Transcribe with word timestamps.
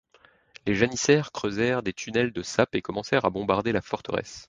Les 0.65 0.73
janissaires 0.73 1.31
creusèrent 1.31 1.83
des 1.83 1.93
tunnels 1.93 2.31
de 2.33 2.41
sapes 2.41 2.73
et 2.73 2.81
commencèrent 2.81 3.25
à 3.25 3.29
bombarder 3.29 3.71
la 3.71 3.83
forteresse. 3.83 4.39